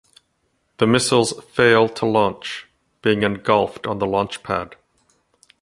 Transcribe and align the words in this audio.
The 0.79 0.87
missiles 0.87 1.31
fail 1.53 1.87
to 1.89 2.07
launch, 2.07 2.65
being 3.03 3.21
engulfed 3.21 3.85
on 3.85 3.99
the 3.99 4.07
launch 4.07 4.41
pad. 4.41 4.75